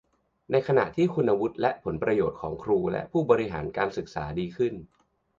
[0.51, 4.73] ในขณะที่คุณวุฒิและผลประโยชน์ของครูและผู้บริหารการศึกษาดีขึ้น